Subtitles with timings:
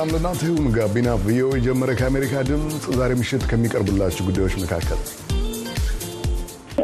[0.00, 5.00] ሰላም ለእናንተ ይሁን። ጋቢና ቪኦኤ ጀመረ። ከአሜሪካ ድምፅ ዛሬ ምሽት ከሚቀርብላችሁ ጉዳዮች መካከል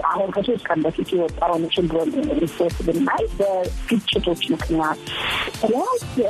[0.09, 2.05] አሁን ከሶስት ቀን በፊት የወጣውን ችግር
[2.41, 5.01] ሪፖርት ብናይ በግጭቶች ምክንያት
[5.49, 6.27] የተለያየ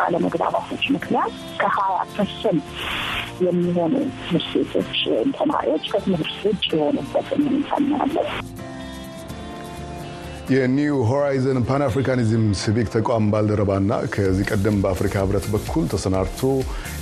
[0.00, 1.32] ባለመግባባቶች ምክንያት
[1.62, 2.66] ከሀያ percent
[3.46, 3.94] የሚሆኑ
[4.54, 4.94] ቤቶች
[5.38, 7.72] ተማሪዎች ከትምህርት ውጭ የሆኑበትን ሁኔታ
[10.48, 16.40] የኒው ሆራይዘን ፓን አፍሪካኒዝም ሲቪክ ተቋም ባልደረባና ከዚህ ቀደም በአፍሪካ ሕብረት በኩል ተሰናድቶ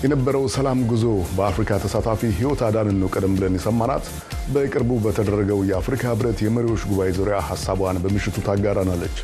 [0.02, 1.04] የነበረው ሰላም ጉዞ
[1.36, 4.04] በአፍሪካ ተሳታፊ ህይወት አዳንን ነው ቀደም ብለን የሰማናት።
[4.54, 9.16] በቅርቡ በተደረገው የአፍሪካ ሕብረት የመሪዎች ጉባኤ ዙሪያ ሀሳቧን በምሽቱ ታጋራናለች።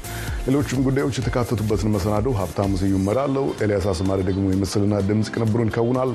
[0.46, 6.12] ሌሎችም ጉዳዮች የተካተቱበትን መሰናዶ ሀብታሙ ስዩም እመራለሁ። ኤልያስ አስማሪ ደግሞ የምስልና ድምፅ ቅንብሩን ይከውናል።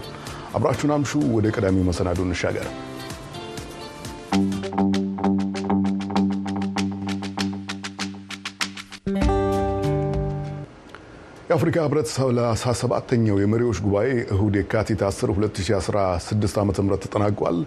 [0.55, 2.69] አብራችሁን አምሹ። ወደ ቀዳሚው መሰናዶ እንሻገር።
[11.57, 17.57] የአፍሪካ ህብረት 37ኛው የመሪዎች ጉባኤ እሁድ የካቲት 10 2016 ዓ ም ተጠናቋል።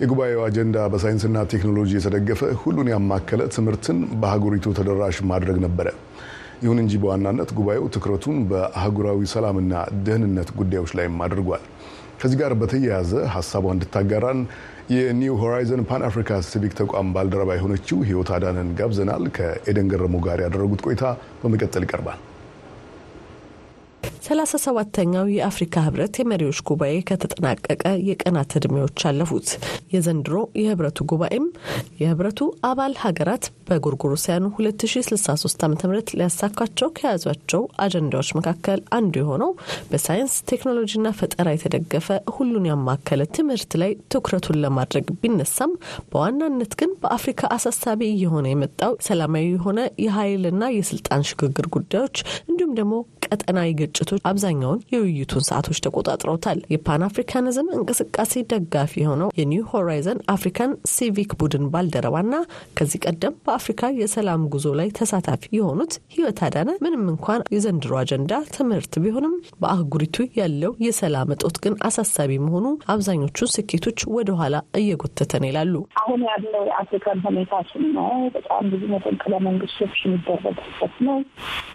[0.00, 5.88] የጉባኤው አጀንዳ በሳይንስና ቴክኖሎጂ የተደገፈ ሁሉን ያማከለ ትምህርትን በአህጉሪቱ ተደራሽ ማድረግ ነበረ።
[6.62, 9.72] ይሁን እንጂ በዋናነት ጉባኤው ትኩረቱን በአህጉራዊ ሰላምና
[10.08, 11.62] ደህንነት ጉዳዮች ላይም አድርጓል።
[12.20, 14.40] ከዚህ ጋር በተያያዘ ሀሳቧ እንድታጋራን
[14.94, 20.82] የኒው ሆራይዘን ፓን አፍሪካ ሲቪክ ተቋም ባልደረባ የሆነችው ህይወት አዳንን ጋብዘናል። ከኤደን ገረሞ ጋር ያደረጉት
[20.88, 21.04] ቆይታ
[21.42, 22.18] በመቀጠል ይቀርባል።
[24.26, 29.48] ሰላሳ ሰባተኛው የአፍሪካ ህብረት የመሪዎች ጉባኤ ከተጠናቀቀ የቀናት ዕድሜዎች አለፉት።
[29.94, 31.44] የዘንድሮ የህብረቱ ጉባኤም
[32.00, 35.76] የህብረቱ አባል ሀገራት በጎርጎሮሲያኑ 2063 ዓ ም
[36.12, 39.52] ሊያሳካቸው ከያዟቸው አጀንዳዎች መካከል አንዱ የሆነው
[39.90, 45.72] በሳይንስ ቴክኖሎጂና ፈጠራ የተደገፈ ሁሉን ያማከለ ትምህርት ላይ ትኩረቱን ለማድረግ ቢነሳም
[46.12, 52.16] በዋናነት ግን በአፍሪካ አሳሳቢ እየሆነ የመጣው ሰላማዊ የሆነ የኃይልና የስልጣን ሽግግር ጉዳዮች
[52.50, 52.94] እንዲሁም ደግሞ
[53.28, 53.70] ቀጠናዊ
[54.10, 61.64] ግጭቶች አብዛኛውን የውይይቱን ሰዓቶች ተቆጣጥረውታል። የፓን አፍሪካኒዝም እንቅስቃሴ ደጋፊ የሆነው የኒው ሆራይዘን አፍሪካን ሲቪክ ቡድን
[61.72, 62.34] ባልደረባና
[62.78, 68.24] ከዚህ ቀደም በአፍሪካ የሰላም ጉዞ ላይ ተሳታፊ የሆኑት ህይወት አዳነ ምንም እንኳን የዘንድሮ አጀንዳ
[68.56, 75.74] ትምህርት ቢሆንም በአህጉሪቱ ያለው የሰላም እጦት ግን አሳሳቢ መሆኑ አብዛኞቹን ስኬቶች ወደኋላ እየጎተተ ነው ይላሉ።
[76.02, 81.18] አሁን ያለው የአፍሪካን ሁኔታ ስናየው በጣም ብዙ መፈንቅለ መንግስቶች የሚደረጉበት ነው።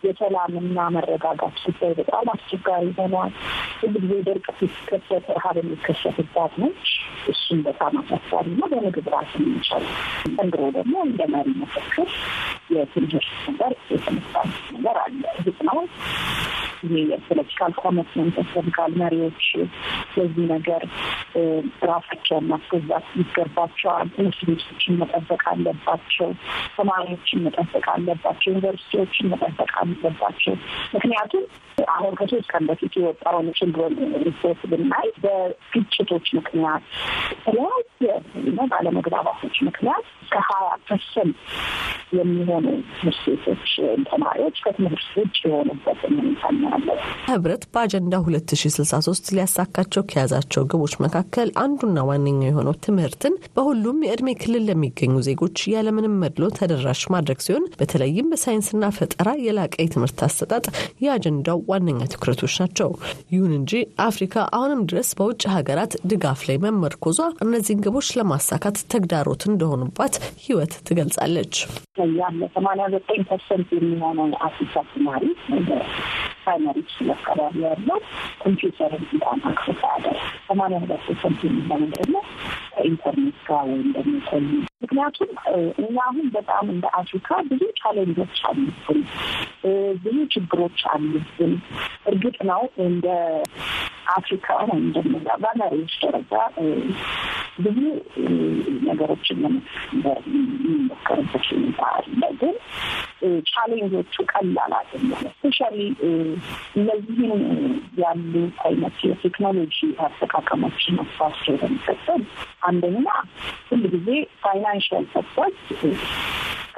[0.06, 0.62] የሰላምና
[0.96, 3.32] መረጋጋት ጉዳይ በጣም አስቸጋሪ ሆኗል።
[3.80, 6.90] ሁሉ ጊዜ ድርቅ ሲከሰት ረሃብ የሚከሰትባት ነች።
[7.30, 9.86] እሱም በጣም አሳሳቢ ነው። በምግብ ራስ የሚቻል
[10.32, 12.10] ዘንድሮ ደግሞ እንደ መሪ መፈክር
[12.76, 14.34] የትምህርት ነገር የተነሳ
[14.76, 15.80] ነገር አለ። እርግጥ ነው
[16.86, 19.44] ይሄ የ political commitment ያስፈልጋል። መሪዎች
[20.16, 20.82] ለዚህ ነገር
[21.90, 26.30] ራሳቸውን ማስገዛት ይገባቸዋል። ትምህርት ቤቶችን መጠበቅ አለባቸው።
[26.78, 30.56] ተማሪዎችን መጠበቅ አለባቸው። ዩኒቨርሲቲዎችን መጠበቅ አለባቸው።
[30.94, 31.46] ምክንያቱም
[31.94, 33.90] አሁን ከሶስት ቀን በፊት የወጣውን ችግር
[34.26, 36.84] ሪፖርት ብናይ በግጭቶች ምክንያት
[37.34, 37.82] የተለያየ
[38.72, 41.38] ባለመግባባቶች ምክንያት ከሀያ percent
[42.18, 42.66] የሚሆኑ
[43.28, 43.72] ቤቶች
[44.09, 46.42] ተማሪዎች ከትምህርት ውጭ የሆኑበትን ሁኔታ
[47.28, 54.00] ህብረት በአጀንዳ ሁለት ሺ ስልሳ ሶስት ሊያሳካቸው ከያዛቸው ግቦች መካከል አንዱና ዋነኛው የሆነው ትምህርትን በሁሉም
[54.06, 60.66] የእድሜ ክልል ለሚገኙ ዜጎች ያለምንም መድሎ ተደራሽ ማድረግ ሲሆን በተለይም በሳይንስና ፈጠራ የላቀ የትምህርት አሰጣጥ
[61.06, 62.90] የአጀንዳው ዋነኛ ትኩረቶች ናቸው።
[63.34, 63.72] ይሁን እንጂ
[64.06, 71.56] አፍሪካ አሁንም ድረስ በውጭ ሀገራት ድጋፍ ላይ መመርኮዟ እነዚህን ግቦች ለማሳካት ተግዳሮት እንደሆኑባት ህይወት ትገልጻለች።
[72.20, 75.24] ያለ ሰማንያ ዘጠኝ percent የሚሆነው አፍሪካ ተማሪ
[76.40, 78.00] primary school አካባቢ ያለው
[78.42, 80.18] ኮምፒውተር እንኳን access አያደርግ
[80.48, 82.16] ሰማንያ ሁለት percent የሚሆነው ደግሞ
[82.74, 84.14] ከኢንተርኔት ጋር ወይም ደግሞ
[84.84, 85.30] ምክንያቱም
[85.82, 89.02] እኛ አሁን በጣም እንደ አፍሪካ ብዙ challenge ኦች አሉብን፣
[90.04, 91.54] ብዙ ችግሮች አሉብን።
[92.12, 93.08] እርግጥ ነው እንደ
[94.14, 96.34] አፍሪካ ወይም ደግሞ በመሪዎች ደረጃ
[97.58, 97.80] ብዙ
[98.88, 99.40] ነገሮችን
[100.06, 102.56] የሚሞከርበት ሁኔታ አለ። ግን
[103.50, 105.78] ቻሌንጆቹ ቀላል አይደለም። ስፔሻሊ
[106.78, 107.44] እነዚህን
[108.02, 108.34] ያሉ
[108.66, 112.24] አይነት የቴክኖሎጂ አጠቃቀሞችን አሳስቶ ለመቀጠል
[112.63, 113.06] አንደኛ
[113.68, 114.10] ሁል ጊዜ
[114.44, 115.57] ፋይናንሽል ሰፖርት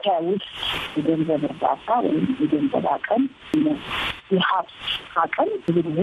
[0.05, 0.49] ከውስጥ
[0.97, 3.23] የገንዘብ እርዳታ ወይም የገንዘብ አቅም
[4.31, 4.73] የሀብት
[5.21, 5.99] አቅም ብዙ ጊዜ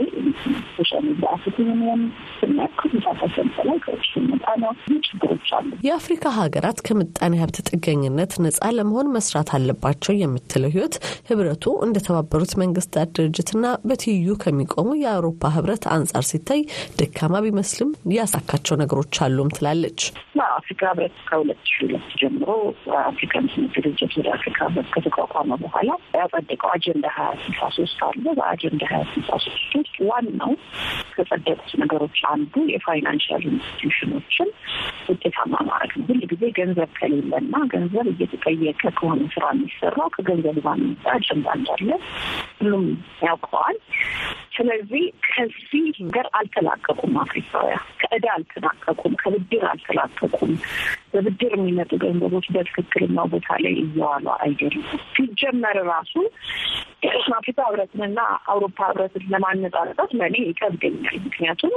[0.67, 2.03] ስፔሻሊ በአፍሪካ ዩኒየን
[2.37, 8.71] ስናያክል ሚሳሳሰልጠ ላይ ከውጭ ሲመጣ ነው። ብዙ ችግሮች አሉ። የአፍሪካ ሀገራት ከምጣኔ ሀብት ጥገኝነት ነጻ
[8.77, 10.97] ለመሆን መስራት አለባቸው የምትለው ህይወት
[11.31, 13.59] ህብረቱ እንደተባበሩት መንግስታት ድርጅትና
[13.89, 16.63] በትይዩ ከሚቆሙ የአውሮፓ ህብረት አንጻር ሲታይ
[17.01, 20.01] ደካማ ቢመስልም ያሳካቸው ነገሮች አሉም ትላለች።
[20.55, 22.49] አፍሪካ ህብረት ከሁለት ሺ ሁለት ጀምሮ
[23.53, 24.59] ሲነግድ ድርጅት ወደ አፍሪካ
[24.95, 30.53] ከተቋቋመ በኋላ ያጸደቀው አጀንዳ ሀያ ስልሳ ሶስት አለ። በአጀንዳ ሀያ ስልሳ ሶስት ውስጥ ዋናው
[31.15, 34.49] ከጸደቁት ነገሮች አንዱ የ financial institution ኦችን
[35.09, 41.47] ውጤታማ ማድረግ ነው። ሁል ጊዜ ገንዘብ ከሌለና ገንዘብ እየተጠየቀ ከሆነ ስራ የሚሰራው ከገንዘብ ባመጣ አጀንዳ
[41.59, 41.91] እንዳለ
[42.61, 42.87] ሁሉም
[43.27, 43.79] ያውቀዋል።
[44.53, 50.53] ስለዚህ ከዚህ ነገር አልተላቀቁም። አፍሪካውያን ከእዳ አልተላቀቁም፣ ከብድር አልተላቀቁም።
[51.13, 56.15] በብድር የሚመጡ ገንዘቦች በትክክለኛው ቦታ ላይ እየዋሉ አይደሉም። ሲጀመር ራሱ
[57.35, 58.19] አፍሪካ ህብረትንና
[58.49, 61.73] አውሮፓ ህብረትን ለማነጻጸት ለእኔ ይከብደኛል። ምክንያቱም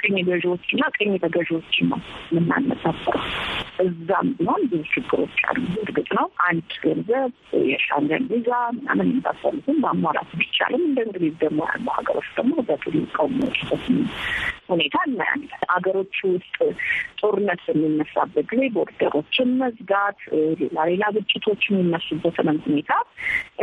[0.00, 2.00] ቅኝ ገዢዎችና ቅኝ ተገዢዎችን ነው
[2.30, 3.24] የምናነጻጽረው።
[3.78, 7.30] እዛም ቢሆን ብዙ ችግሮች አሉ። እርግጥ ነው አንድ ገንዘብ
[7.68, 13.84] የሻንገን ቪዛ ምናምን የመሳሰሉትን ማሟላት ቢቻልም እንደ እንግሊዝ ደግሞ ያሉ ሀገሮች ደግሞ በትሉ ቀውሞችበት
[14.68, 16.56] ሁኔታ እናያለን። ሀገሮች ውስጥ
[17.20, 20.18] ጦርነት በሚነሳበት ጊዜ ቦርደሮችን መዝጋት፣
[20.60, 22.36] ሌላ ሌላ ግጭቶች የሚነሱበትን
[22.66, 22.92] ሁኔታ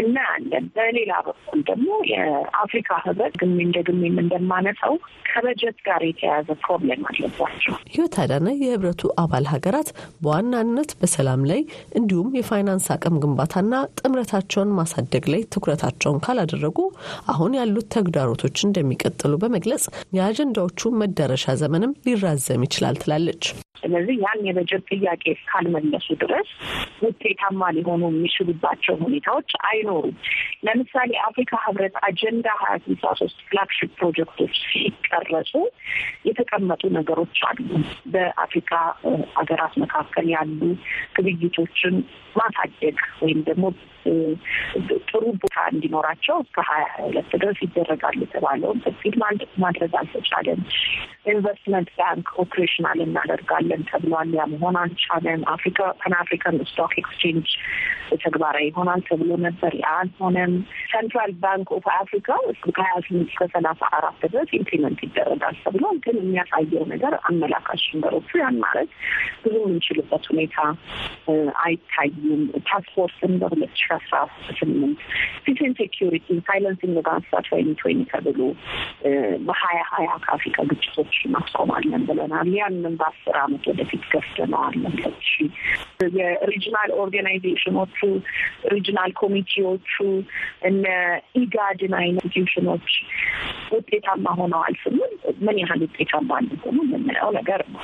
[0.02, 4.96] እናያለን። በሌላ በኩል ደግሞ የአፍሪካ ህብረት ግሜ እንደ ግሜም እንደማነሳው
[5.30, 9.90] ከበጀት ጋር የተያያዘ problem አለባቸው። ህይወት አዳነ የህብረቱ አባል ሀገራት
[10.26, 11.62] በዋናነት በሰላም ላይ
[12.00, 16.80] እንዲሁም የፋይናንስ አቅም ግንባታና ጥምረታቸውን ማሳደግ ላይ ትኩረታቸውን ካላደረጉ
[17.34, 19.86] አሁን ያሉት ተግዳሮቶች እንደሚቀጥሉ በመግለጽ
[20.18, 23.44] የአጀንዳዎቹ መዳረሻ ዘመንም ሊራዘም ይችላል ትላለች።
[23.82, 26.50] ስለዚህ ያን የበጀት ጥያቄ እስካልመለሱ ድረስ
[27.06, 30.16] ውጤታማ ሊሆኑ የሚችሉባቸው ሁኔታዎች አይኖሩም።
[30.66, 35.52] ለምሳሌ አፍሪካ ህብረት አጀንዳ ሀያ ስልሳ ሶስት ፍላግሺፕ ፕሮጀክቶች ሲቀረጹ
[36.30, 37.68] የተቀመጡ ነገሮች አሉ።
[38.14, 38.72] በአፍሪካ
[39.38, 40.60] ሀገራት መካከል ያሉ
[41.18, 41.98] ግብይቶችን
[42.36, 43.66] ማሳደግ ወይም ደግሞ
[45.10, 48.80] ጥሩ ቦታ እንዲኖራቸው እስከ ሀያ ሁለት ድረስ ይደረጋል የተባለውን
[49.64, 50.60] ማድረግ አልተቻለም።
[51.32, 57.50] investment bank operational እናደርጋለን ተብሏል። ያ መሆን አልቻለም። አፍሪካ Pan African stock exchange
[58.24, 60.54] ተግባራዊ ይሆናል ተብሎ ነበር። ያ አልሆነም።
[60.92, 62.28] Central Bank of Africa
[62.70, 68.58] ከሀያ ስምንት እስከ ሰላሳ አራት ድረስ implement ይደረጋል ተብሏል። ግን የሚያሳየው ነገር አመላካች ነገሮቹ ያን
[68.66, 68.90] ማለት
[69.44, 70.58] ብዙ የምንችልበት ሁኔታ
[71.66, 74.16] አይታዩም። task force ን በሁለት ሺ አስራ
[74.60, 75.00] ስምንት
[75.46, 78.40] peace and security silencing guns twenty twenty ተብሎ
[79.48, 84.76] በሀያ ሀያ ከአፍሪካ ግጭቶች እናስቆማለን ብለናል። ያንን በአስር አመት ወደፊት ገፍተነዋል።
[85.26, 85.50] ሺ
[86.18, 87.98] የ regional organization ኦቹ
[88.74, 89.94] regional ኮሚቴዎቹ
[90.70, 90.86] እነ
[91.40, 92.90] ኢጋድን አይነት institution ኦች
[93.74, 95.14] ውጤታማ ሆነዋል ስንል
[95.46, 97.82] ምን ያህል ውጤታማ እንደሆኑ የምናየው ነገር ነው።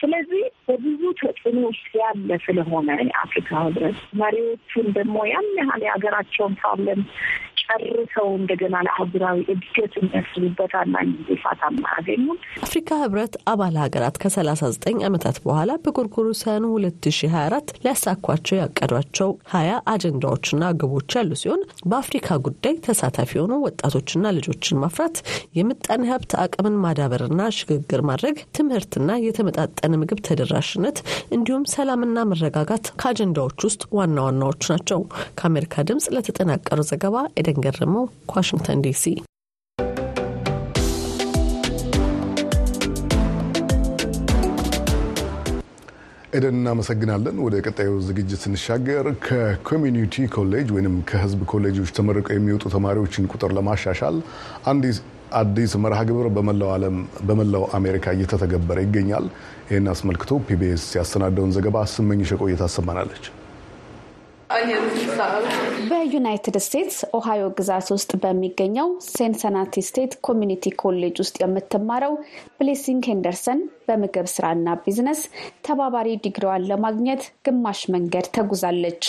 [0.00, 7.00] ስለዚህ በብዙ ተጽዕኖ ውስጥ ያለ ስለሆነ የአፍሪካ ህብረት መሪዎቹን ደግሞ ያን ያህል የሀገራቸውን problem
[7.68, 14.98] ጨርሰው እንደገና ለአህጉራዊ እድገት የሚያስቡበት አንዳንድ ጊዜ ፋታ አያገኙም። አፍሪካ ህብረት አባል ሀገራት ከሰላሳ ዘጠኝ
[15.08, 22.38] ዓመታት በኋላ በጎርጎሮሳውያኑ ሁለት ሺ ሀያ አራት ሊያሳኳቸው ያቀዷቸው ሀያ አጀንዳዎችና ግቦች ያሉ ሲሆን በአፍሪካ
[22.46, 25.16] ጉዳይ ተሳታፊ የሆኑ ወጣቶችና ልጆችን ማፍራት፣
[25.58, 30.98] የምጣኔ ሀብት አቅምን ማዳበርና ሽግግር ማድረግ፣ ትምህርትና የተመጣጠነ ምግብ ተደራሽነት
[31.36, 35.00] እንዲሁም ሰላምና መረጋጋት ከአጀንዳዎች ውስጥ ዋና ዋናዎቹ ናቸው።
[35.38, 39.04] ከአሜሪካ ድምጽ ለተጠናቀረው ዘገባ ኤደን ገረመው ከዋሽንግተን ዲሲ።
[46.36, 53.28] ኤደን እናመሰግናለን። ወደ ቀጣዩ ዝግጅት ስንሻገር ከ community college ወይም ከህዝብ ኮሌጆች ተመርቀው የሚወጡ ተማሪዎችን
[53.32, 54.16] ቁጥር ለማሻሻል
[55.34, 56.96] አዲስ መርሃ ግብር በመላው ዓለም
[57.28, 59.24] በመላው አሜሪካ እየተተገበረ ይገኛል።
[59.70, 63.24] ይህን አስመልክቶ ፒቢኤስ ያሰናደውን ዘገባ ስመኝሽ ቆይታ ታሰማናለች።
[65.90, 72.14] በዩናይትድ ስቴትስ ኦሃዮ ግዛት ውስጥ በሚገኘው ሴንሰናቲ ስቴት community college ውስጥ የምትማረው
[72.58, 75.20] ብሌሲንግ ሄንደርሰን በምግብ ስራና ቢዝነስ
[75.66, 79.02] ተባባሪ ዲግሪዋን ለማግኘት ግማሽ መንገድ ተጉዛለች።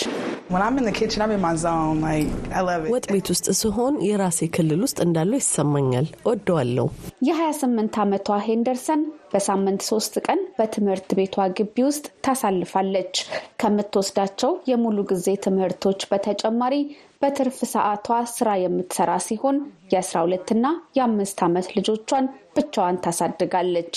[2.92, 6.86] ወጥ ቤት ውስጥ ስሆን የራሴ ክልል ውስጥ እንዳለሁ ይሰማኛል። እወደዋለሁ።
[7.28, 13.14] የ28 ዓመቷ ሄንደርሰን በሳምንት ሶስት ቀን በትምህርት ቤቷ ግቢ ውስጥ ታሳልፋለች።
[13.62, 16.74] ከምትወስዳቸው የሙሉ ጊዜ ትምህርቶች በተጨማሪ
[17.22, 19.56] በትርፍ ሰዓቷ ስራ የምትሰራ ሲሆን
[19.92, 23.94] የ12 እና የአምስት ዓመት ልጆቿን ብቻዋን ታሳድጋለች።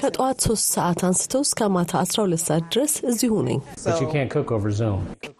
[0.00, 3.58] ከጠዋት ሶስት ሰዓት አንስቶ እስከ ማታ 12 ሰዓት ድረስ እዚሁ ነኝ።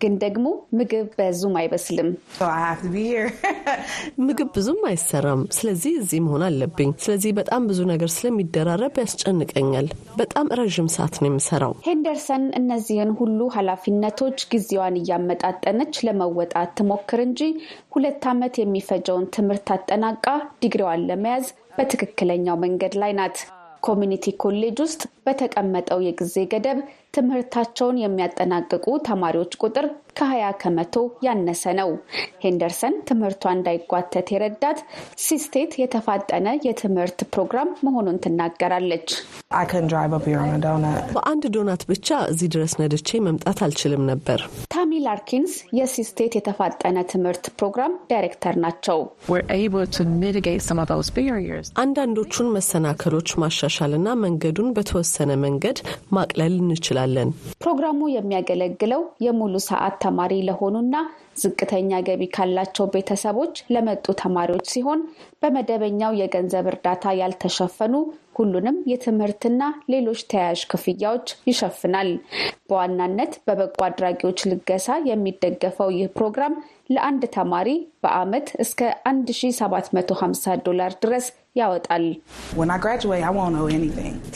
[0.02, 0.46] ግን ደግሞ
[0.78, 2.08] ምግብ በዙም አይበስልም።
[4.26, 9.88] ምግብ ብዙም አይሰራም። ስለዚህ እዚህ መሆን አለብኝ። ስለዚህ በጣም ብዙ ነገር ስለሚደራረብ ያስጨንቀኛል።
[10.20, 14.96] በጣም ረዥም ሰዓት ነው የምሰራው። ሄንደርሰን እነዚህን ሁሉ ኃላፊነቶች ጊዜዋን
[15.82, 17.40] እያመጣጠነች ለመወጣት ትሞክር እንጂ
[17.94, 20.26] ሁለት ዓመት የሚፈጀውን ትምህርት አጠናቃ
[20.62, 21.46] ዲግሪዋን ለመያዝ
[21.76, 23.36] በትክክለኛው መንገድ ላይ ናት።
[23.82, 26.78] community college ውስጥ በተቀመጠው የጊዜ ገደብ
[27.14, 29.86] ትምህርታቸውን የሚያጠናቅቁ ተማሪዎች ቁጥር
[30.18, 30.94] ከ20 ከመቶ
[31.26, 31.90] ያነሰ ነው።
[32.44, 34.78] ሄንደርሰን ትምህርቷ እንዳይጓተት የረዳት
[35.24, 39.08] ሲስቴት የተፋጠነ የትምህርት ፕሮግራም መሆኑን ትናገራለች።
[41.14, 44.40] በአንድ ዶናት ብቻ እዚህ ድረስ ነድቼ መምጣት አልችልም ነበር።
[44.74, 48.98] ታሚ ላርኪንስ የሲስቴት የተፋጠነ ትምህርት ፕሮግራም ዳይሬክተር ናቸው።
[51.82, 55.78] አንዳንዶቹን መሰናከሎች ማሻሻልና መንገዱን በተወሰነ መንገድ
[56.16, 56.99] ማቅለል እንችላለን።
[57.62, 60.94] ፕሮግራሙ የሚያገለግለው የሙሉ ሰዓት ተማሪ ለሆኑና
[61.42, 65.00] ዝቅተኛ ገቢ ካላቸው ቤተሰቦች ለመጡ ተማሪዎች ሲሆን
[65.42, 67.94] በመደበኛው የገንዘብ እርዳታ ያልተሸፈኑ
[68.34, 72.10] ሁሉንም የትምህርትና ሌሎች ተያያዥ ክፍያዎች ይሸፍናል።
[72.70, 76.54] በዋናነት በበጎ አድራጊዎች ልገሳ የሚደገፈው ይህ ፕሮግራም
[76.90, 77.68] ለአንድ ተማሪ
[78.04, 82.04] በዓመት እስከ 1750 ዶላር ድረስ ያወጣል።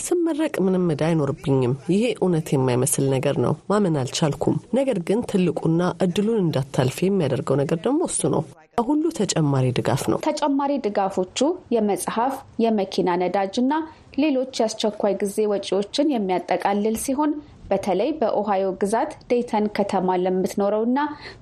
[0.04, 6.42] ስመረቅ ምንም ዕዳ አይኖርብኝም። ይሄ እውነት የማይመስል ነገር ነው። ማመን አልቻልኩም። ነገር ግን ትልቁና እድሉን
[6.44, 8.44] እንዳታልፍ የሚያደርገው ነገር ደግሞ እሱ ነው።
[8.78, 11.38] ሁሉ ተጨማሪ ድጋፍ ነው። ተጨማሪ ድጋፎቹ
[11.74, 13.74] የመጽሐፍ፣ የመኪና ነዳጅ እና
[14.18, 17.32] ሌሎች የአስቸኳይ ጊዜ ወጪዎችን የሚያጠቃልል ሲሆን
[17.64, 20.98] በተለይ በኦሃዮ ግዛት ዴይተን ከተማ ለምትኖረውና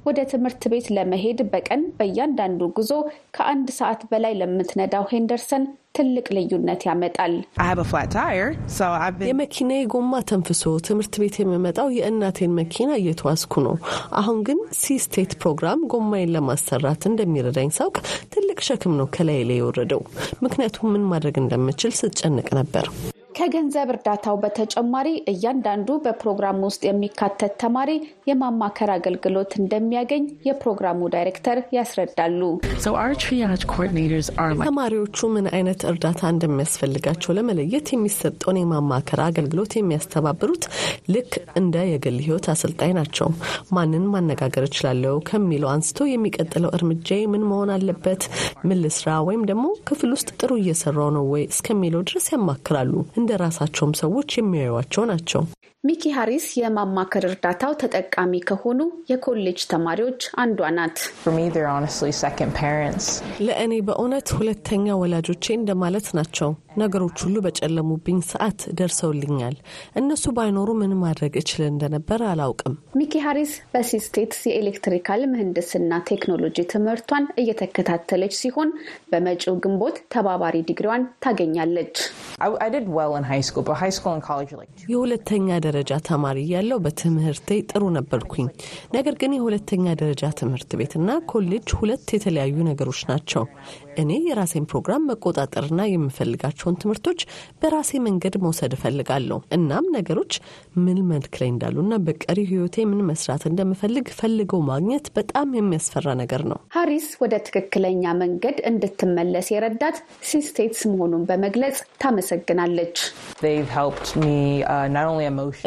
[0.06, 2.90] ወደ ትምህርት ቤት ለመሄድ በቀን በእያንዳንዱ ጉዞ
[3.36, 5.64] ከአንድ ሰዓት በላይ ለምትነዳው ሄንደርሰን
[5.96, 7.32] ትልቅ ልዩነት ያመጣል።
[9.26, 13.74] የመኪናዬ ጎማ ተንፍሶ ትምህርት ቤት የምመጣው የእናቴን መኪና እየተዋስኩ ነው።
[14.20, 17.96] አሁን ግን ሲስቴት ፕሮግራም ጎማዬን ለማሰራት እንደሚረዳኝ ሳውቅ
[18.34, 20.02] ትልቅ ሸክም ነው ከላይ ላይ የወረደው።
[20.46, 22.86] ምክንያቱም ምን ማድረግ እንደምችል ስጨንቅ ነበር።
[23.34, 27.90] ከገንዘብ እርዳታው በተጨማሪ እያንዳንዱ በፕሮግራም ውስጥ የሚካተት ተማሪ
[28.28, 32.40] የማማከር አገልግሎት እንደሚያገኝ የፕሮግራሙ ዳይሬክተር ያስረዳሉ።
[34.62, 40.64] ተማሪዎቹ ምን አይነት እርዳታ እንደሚያስፈልጋቸው ለመለየት የሚሰጠውን የማማከር አገልግሎት የሚያስተባብሩት
[41.14, 43.28] ልክ እንደ የግል ሕይወት አሰልጣኝ ናቸው።
[43.76, 46.98] ማንን ማነጋገር እችላለሁ ከሚለው አንስቶ የሚቀጥለው እርምጃ
[47.32, 48.22] ምን መሆን አለበት፣
[48.66, 53.92] ምን ልስራ፣ ወይም ደግሞ ክፍል ውስጥ ጥሩ እየሰራው ነው ወይ እስከሚለው ድረስ ያማክራሉ። እንደ ራሳቸውም
[54.00, 55.42] ሰዎች የሚያዩዋቸው ናቸው።
[55.84, 60.98] ሚኪ ሀሪስ የማማከር እርዳታው ተጠቃሚ ከሆኑ የኮሌጅ ተማሪዎች አንዷ ናት።
[63.46, 66.50] ለእኔ በእውነት ሁለተኛ ወላጆቼ እንደማለት ናቸው።
[66.80, 69.56] ነገሮች ሁሉ በጨለሙብኝ ሰዓት ደርሰውልኛል።
[70.00, 77.26] እነሱ ባይኖሩ ምን ማድረግ እችል እንደነበር አላውቅም። ሚኪ ሀሪስ በሲስቴትስ የ electrical ምህንድስና ቴክኖሎጂ ትምህርቷን
[77.42, 78.70] እየተከታተለች ሲሆን
[79.12, 81.96] በመጪው ግንቦት ተባባሪ ዲግሪዋን ታገኛለች።
[84.88, 88.46] የሁለተኛ ደረጃ ተማሪ ሳለሁ በትምህርቴ ጥሩ ነበርኩኝ።
[88.94, 93.44] ነገር ግን የሁለተኛ ደረጃ ትምህርት ቤትና ኮሌጅ ሁለት የተለያዩ ነገሮች ናቸው።
[93.96, 97.20] እኔ የራሴን ፕሮግራም መቆጣጠርና የምፈልጋቸውን ትምህርቶች
[97.62, 100.32] በራሴ መንገድ መውሰድ እፈልጋለሁ። እናም ነገሮች
[100.84, 106.58] ምን መልክ ላይ እንዳሉና በቀሪ ሕይወቴ ምን መስራት እንደምፈልግ ፈልገው ማግኘት በጣም የሚያስፈራ ነገር ነው።
[106.76, 109.98] ሀሪስ ወደ ትክክለኛ መንገድ እንድትመለስ የረዳት
[110.30, 112.96] ሲስቴትስ መሆኑን በመግለጽ ታመሰግናለች።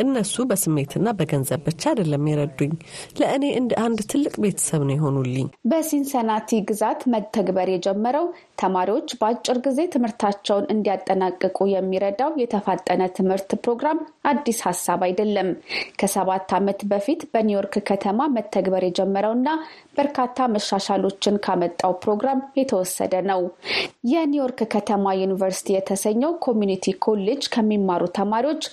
[0.06, 2.74] እነሱ በስሜትና በገንዘብ ብቻ አይደለም የረዱኝ፣
[3.20, 7.70] ለእኔ እንደ አንድ ትልቅ ቤተሰብ ነው የሆኑልኝ። በሲንሰናቲ ግዛት መተግበር
[8.16, 8.26] የጀመረው
[8.60, 13.98] ተማሪዎች በአጭር ጊዜ ትምህርታቸውን እንዲያጠናቅቁ የሚረዳው የተፋጠነ ትምህርት ፕሮግራም
[14.32, 15.50] አዲስ ሀሳብ አይደለም።
[16.00, 19.50] ከሰባት ዓመት በፊት በኒውዮርክ ከተማ መተግበር የጀመረውና
[19.98, 23.42] በርካታ መሻሻሎችን ካመጣው ፕሮግራም የተወሰደ ነው።
[24.12, 28.64] የኒውዮርክ ከተማ ዩኒቨርሲቲ የተሰኘው ኮሚኒቲ ኮሌጅ ከሚማሩ ተማሪዎች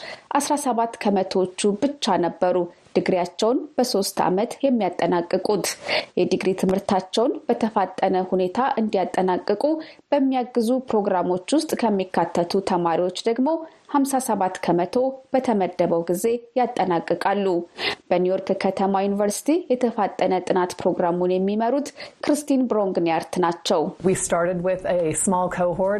[0.40, 2.56] 17 ከመቶዎቹ ብቻ ነበሩ
[2.96, 5.66] ዲግሪያቸውን በሶስት ዓመት የሚያጠናቅቁት።
[6.20, 9.62] የዲግሪ ትምህርታቸውን በተፋጠነ ሁኔታ እንዲያጠናቅቁ
[10.12, 13.48] በሚያግዙ ፕሮግራሞች ውስጥ ከሚካተቱ ተማሪዎች ደግሞ
[13.92, 14.96] 57 ከመቶ
[15.32, 16.24] በተመደበው ጊዜ
[16.58, 17.46] ያጠናቅቃሉ።
[18.10, 21.88] በኒውዮርክ ከተማ ዩኒቨርሲቲ የተፋጠነ ጥናት ፕሮግራሙን የሚመሩት
[22.24, 23.80] ክርስቲን ብሮንግኒያርት ናቸው።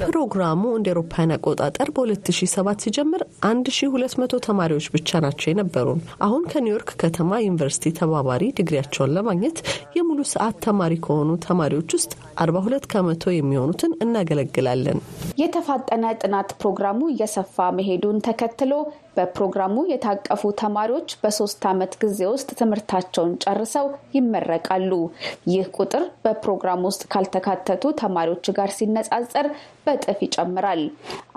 [0.08, 7.94] ፕሮግራሙ እንደ ኤሮፓያን አቆጣጠር በ2007 ሲጀምር 1200 ተማሪዎች ብቻ ናቸው የነበሩን። አሁን ከኒውዮርክ ከተማ ዩኒቨርሲቲ
[8.00, 9.58] ተባባሪ ዲግሪያቸውን ለማግኘት
[9.96, 14.98] የሙሉ ሰዓት ተማሪ ከሆኑ ተማሪዎች ውስጥ 42 ከመቶ የሚሆኑትን እናገለግላለን።
[15.42, 18.72] የተፋጠነ ጥናት ፕሮግራሙ እየሰፋ መሄዱን ተከትሎ
[19.16, 24.92] በፕሮግራሙ የታቀፉ ተማሪዎች በሶስት ዓመት ጊዜ ውስጥ ትምህርታቸውን ጨርሰው ይመረቃሉ።
[25.52, 29.48] ይህ ቁጥር በፕሮግራም ውስጥ ካልተካተቱ ተማሪዎች ጋር ሲነጻጸር
[29.86, 30.82] በእጥፍ ይጨምራል።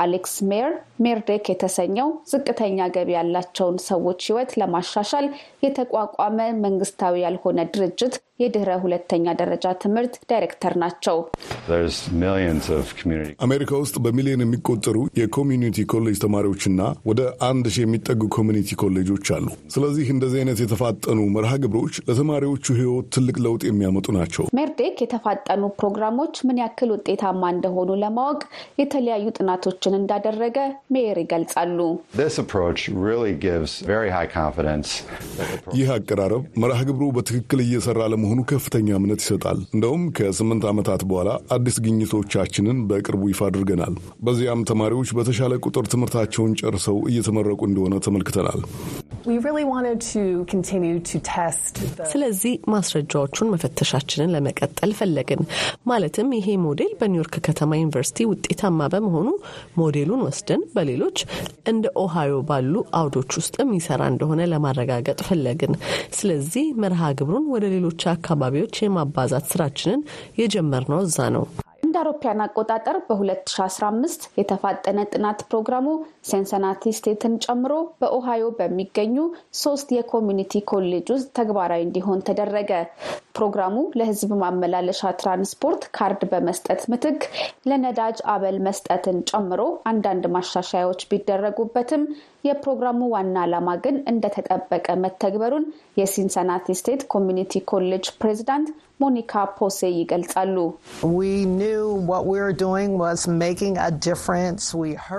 [0.02, 0.70] አሌክስ ሜር
[1.04, 5.28] ሜርዴክ የተሰኘው ዝቅተኛ ገቢ ያላቸውን ሰዎች ሕይወት ለማሻሻል
[5.66, 11.18] የተቋቋመ መንግስታዊ ያልሆነ ድርጅት የድህረ ሁለተኛ ደረጃ ትምህርት ዳይሬክተር ናቸው።
[13.46, 19.46] አሜሪካ ውስጥ በሚሊዮን የሚቆጠሩ የኮሚዩኒቲ ኮሌጅ ተማሪዎችና ወደ አንድ አንድ ሺህ የሚጠጉ ኮሚኒቲ ኮሌጆች አሉ።
[19.74, 26.34] ስለዚህ እንደዚህ አይነት የተፋጠኑ መርሃ ግብሮች ለተማሪዎቹ ሕይወት ትልቅ ለውጥ የሚያመጡ ናቸው። ሜርዴክ የተፋጠኑ ፕሮግራሞች
[26.48, 28.42] ምን ያክል ውጤታማ እንደሆኑ ለማወቅ
[28.82, 30.58] የተለያዩ ጥናቶችን እንዳደረገ
[30.96, 31.80] ሜየር ይገልጻሉ።
[35.76, 41.80] ይህ አቀራረብ መርሃ ግብሩ በትክክል እየሰራ ለመሆኑ ከፍተኛ እምነት ይሰጣል። እንደውም ከስምንት ዓመታት በኋላ አዲስ
[41.86, 47.00] ግኝቶቻችንን በቅርቡ ይፋ አድርገናል። በዚያም ተማሪዎች በተሻለ ቁጥር ትምህርታቸውን ጨርሰው
[47.56, 48.62] እየተመረቁ እንደሆነ ተመልክተናል።
[52.12, 55.42] ስለዚህ ማስረጃዎቹን መፈተሻችንን ለመቀጠል ፈለግን።
[55.90, 59.28] ማለትም ይሄ ሞዴል በኒውዮርክ ከተማ ዩኒቨርሲቲ ውጤታማ በመሆኑ
[59.80, 61.18] ሞዴሉን ወስደን በሌሎች
[61.72, 65.74] እንደ ኦሃዮ ባሉ አውዶች ውስጥም ይሰራ እንደሆነ ለማረጋገጥ ፈለግን።
[66.18, 70.04] ስለዚህ መርሃ ግብሩን ወደ ሌሎች አካባቢዎች የማባዛት ስራችንን
[70.42, 71.46] የጀመርነው እዛ ነው።
[71.96, 75.86] እንደ አውሮፓያን አቆጣጠር በ2015 የተፋጠነ ጥናት ፕሮግራሙ
[76.30, 79.16] ሴንሰናቲ ስቴትን ጨምሮ በኦሃዮ በሚገኙ
[79.60, 82.72] ሶስት የኮሚኒቲ ኮሌጅ ውስጥ ተግባራዊ እንዲሆን ተደረገ።
[83.36, 87.22] ፕሮግራሙ ለሕዝብ ማመላለሻ ትራንስፖርት ካርድ በመስጠት ምትክ
[87.70, 89.62] ለነዳጅ አበል መስጠትን ጨምሮ
[89.92, 92.04] አንዳንድ ማሻሻያዎች ቢደረጉበትም
[92.46, 95.64] የፕሮግራሙ ዋና ዓላማ ግን እንደተጠበቀ መተግበሩን
[96.00, 98.68] የሲንሰናቲ ስቴት ኮሚኒቲ ኮሌጅ ፕሬዚዳንት
[99.00, 100.58] ሞኒካ ፖሴ ይገልጻሉ።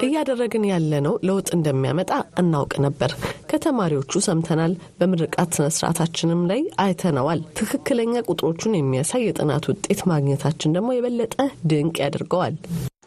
[0.06, 3.11] እያደረግን ያለነው ለውጥ እንደሚያመጣ እናውቅ ነበር።
[3.50, 11.34] ከተማሪዎቹ ሰምተናል። በምርቃት ስነስርዓታችንም ላይ አይተነዋል። ትክክለኛ ቁጥሮቹን የሚያሳይ የጥናት ውጤት ማግኘታችን ደግሞ የበለጠ
[11.70, 12.56] ድንቅ ያደርገዋል።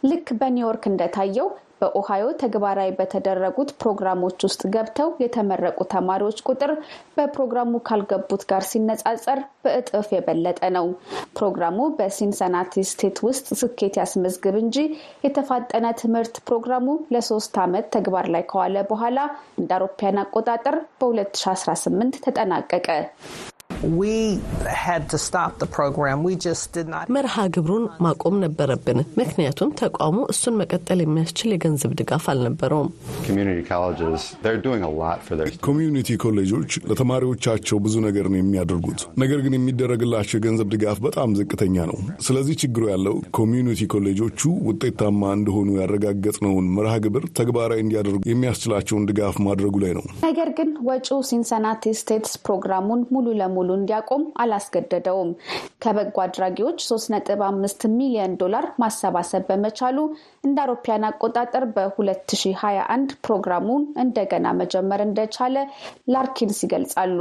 [0.04, 1.48] ልክ በኒውዮርክ እንደታየው
[1.82, 6.72] በኦሃዮ ተግባራዊ በተደረጉት ፕሮግራሞች ውስጥ ገብተው የተመረቁ ተማሪዎች ቁጥር
[7.18, 10.88] በፕሮግራሙ ካልገቡት ጋር ሲነጻጸር በእጥፍ የበለጠ ነው።
[11.38, 14.78] ፕሮግራሙ በሲንሰናቲ ስቴት ውስጥ ስኬት ያስመዝግብ እንጂ
[15.26, 19.20] የተፋጠነ ትምህርት ፕሮግራሙ ለሶስት ዓመት ተግባር ላይ ከዋለ በኋላ
[19.62, 22.90] እንደ አውሮፓውያን አቆጣጠር በ2018 ተጠናቀቀ።
[27.10, 32.90] መርሃ ግብሩን ማቆም ነበረብን፣ ምክንያቱም ተቋሙ እሱን መቀጠል የሚያስችል የገንዘብ ድጋፍ አልነበረውም።
[35.68, 41.98] ኮሚዩኒቲ ኮሌጆች ለተማሪዎቻቸው ብዙ ነገር ነው የሚያደርጉት፣ ነገር ግን የሚደረግላቸው የገንዘብ ድጋፍ በጣም ዝቅተኛ ነው።
[42.28, 44.40] ስለዚህ ችግሩ ያለው ኮሚዩኒቲ ኮሌጆቹ
[44.70, 51.20] ውጤታማ እንደሆኑ ያረጋገጥነውን መርሃ ግብር ተግባራዊ እንዲያደርጉ የሚያስችላቸውን ድጋፍ ማድረጉ ላይ ነው። ነገር ግን ወጪው
[51.30, 55.32] ሲንሰናቲ ስቴትስ ፕሮግራሙን ሙሉ ለሙሉ እንዲያቆም አላስገደደውም።
[55.84, 59.98] ከበጎ አድራጊዎች 3.5 ሚሊዮን ዶላር ማሰባሰብ በመቻሉ
[60.44, 65.56] እንደ አውሮፓያን አቆጣጠር በ2021 ፕሮግራሙን እንደገና መጀመር እንደቻለ
[66.14, 67.20] ላርኪንስ ይገልጻሉ።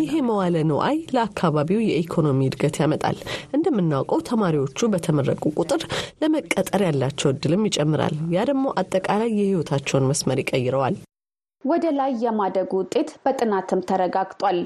[0.00, 3.18] ይሄ መዋለ ንዋይ ለአካባቢው የኢኮኖሚ እድገት ያመጣል።
[3.56, 5.82] እንደምናውቀው ተማሪዎቹ በተመረቁ ቁጥር
[6.22, 10.96] ለመቀጠር ያላቸው እድልም ይጨምራል። ያ ደግሞ አጠቃላይ የህይወታቸውን መስመር ይቀይረዋል።
[11.64, 14.58] ወደ ላይ የማደጉ ውጤት በጥናትም ተረጋግጧል።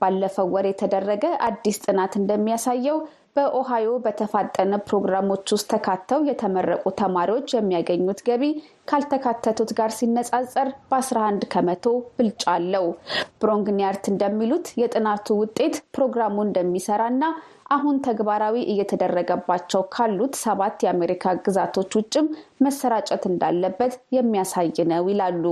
[0.00, 2.98] ባለፈው ወር የተደረገ አዲስ ጥናት እንደሚያሳየው
[3.36, 8.44] በኦሃዮ በተፋጠነ ፕሮግራሞች ውስጥ ተካተው የተመረቁ ተማሪዎች የሚያገኙት ገቢ
[8.90, 11.84] ካልተካተቱት ጋር ሲነጻጸር በ11 ከመቶ
[12.16, 12.86] ብልጫ አለው።
[13.42, 17.22] ብሮንግኒያርት እንደሚሉት የጥናቱ ውጤት ፕሮግራሙ እንደሚሰራና
[17.70, 22.26] አሁን ተግባራዊ እየተደረገባቸው ካሉት ሰባት የአሜሪካ ግዛቶች ውጭም
[22.60, 25.44] መሰራጨት እንዳለበት የሚያሳይ ነው ይላሉ።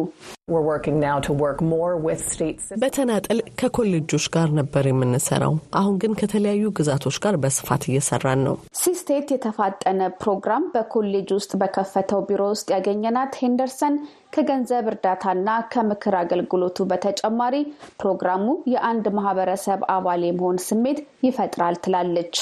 [2.82, 10.10] በተናጠል ከኮሌጆች ጋር ነበር የምንሰራው። አሁን ግን ከተለያዩ ግዛቶች ጋር በስፋት እየሰራን ነው። ሲስቴት የተፋጠነ
[10.22, 13.96] ፕሮግራም በኮሌጅ ውስጥ በከፈተው ቢሮ ውስጥ ያገኘናት ሄንደርሰን
[14.34, 17.54] ከገንዘብ እርዳታና ከምክር አገልግሎቱ በተጨማሪ
[18.00, 22.36] ፕሮግራሙ የአንድ ማህበረሰብ አባል የመሆን ስሜት ይፈጥራል ትላለች።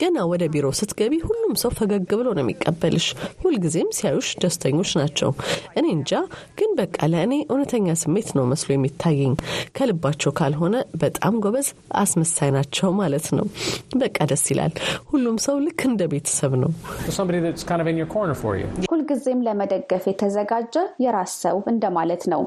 [0.00, 3.06] ገና ወደ ቢሮ ስትገቢ ሁሉም ሰው ፈገግ ብሎ ነው የሚቀበልሽ።
[3.42, 5.30] ሁልጊዜም ሲያዩሽ ደስተኞች ናቸው።
[5.78, 6.12] እኔ እንጃ
[6.58, 9.32] ግን በቃ ለእኔ እውነተኛ ስሜት ነው መስሎ የሚታየኝ።
[9.78, 11.70] ከልባቸው ካልሆነ በጣም ጎበዝ
[12.02, 13.48] አስመሳይ ናቸው ማለት ነው።
[13.96, 14.74] በቃ ደስ ይላል።
[15.08, 16.70] ሁሉም ሰው ልክ እንደ ቤተሰብ ነው።
[18.92, 22.44] ሁልጊዜም ለመደገፍ የተዘጋጀ የራስ ሰው እንደማለት ነው።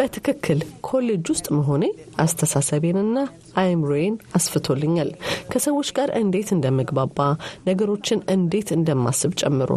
[0.00, 1.84] በትክክል ኮሌጅ ውስጥ መሆኔ
[2.22, 3.16] አስተሳሰቤንና
[3.62, 5.10] አእምሮዬን አስፍቶልኛል።
[5.52, 7.18] ከሰዎች ጋር እንዴት እንደምግባባ፣
[7.68, 9.70] ነገሮችን እንዴት እንደማስብ ጨምሮ።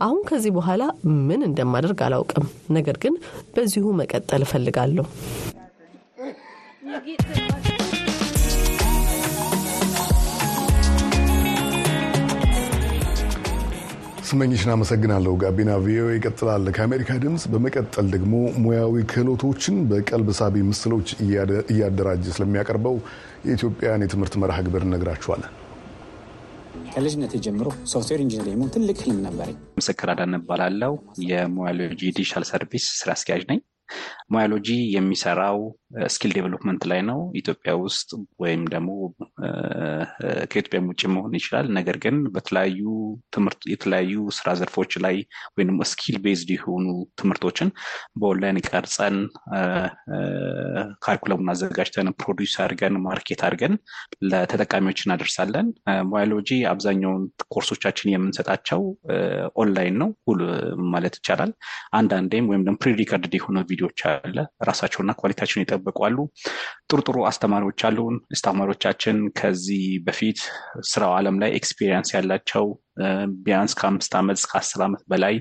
[0.00, 0.82] አሁን ከዚህ በኋላ
[1.28, 3.16] ምን እንደማደርግ አላውቅም፣ ነገር ግን
[3.56, 5.06] በዚሁ መቀጠል እፈልጋለሁ።
[14.32, 21.08] ስመኝሽን አመሰግናለሁ። ጋቢና ቪኦኤ ይቀጥላል። ከአሜሪካ ድምፅ በመቀጠል ደግሞ ሙያዊ ክህሎቶችን በቀልብ ሳቢ ምስሎች
[21.70, 22.96] እያደራጀ ስለሚያቀርበው
[23.46, 25.52] የኢትዮጵያን የትምህርት መርሃ ግብር እነግራችኋለን።
[26.92, 30.94] ከልጅነት ጀምሮ software engineer የመሆን ትልቅ ህልም ነበረኝ። ምስክር አዳነ እባላለሁ።
[31.26, 33.60] የሞያሎጂ digital service ስራ አስኪያጅ ነኝ።
[34.32, 35.58] ሞያሎጂ የሚሰራው
[36.12, 38.10] skill development ላይ ነው። ኢትዮጵያ ውስጥ
[38.42, 38.90] ወይም ደግሞ
[40.50, 42.82] ከኢትዮጵያም ውጭ መሆን ይችላል። ነገር ግን በተለያዩ
[43.34, 45.16] ትምህርት የተለያዩ ስራ ዘርፎች ላይ
[45.56, 46.86] ወይም skill based የሆኑ
[47.20, 47.70] ትምህርቶችን
[48.20, 49.16] በኦንላይን ቀርጸን
[51.04, 53.74] curriculum ኡን አዘጋጅተን produce አድርገን market አድርገን
[54.30, 55.68] ለተጠቃሚዎች እናደርሳለን።
[56.12, 57.22] ሞያሎጂ አብዛኛውን
[57.54, 58.80] ኮርሶቻችን የምንሰጣቸው
[59.62, 60.10] ኦንላይን ነው
[60.92, 61.52] ማለት ይቻላል።
[61.98, 64.36] አንዳንዴም ወይም ደግሞ prerecorded የሆነ ቪዲዮዎች አለ
[64.68, 66.16] ራሳቸውና quality ያቸውን ይጠብቋሉ።
[66.84, 70.38] ጥሩ ጥሩ አስተማሪዎች አሉን። አስተማሪዎቻችን ከዚህ በፊት
[70.90, 72.66] ስራው ዓለም ላይ experience ያላቸው
[73.44, 75.34] ቢያንስ ከአምስት ዓመት እስከ አስር ዓመት በላይ